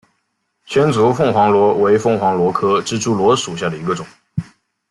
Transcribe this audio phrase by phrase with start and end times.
[0.65, 4.03] 千足凤凰螺为凤凰螺科蜘蛛螺属下的一个种。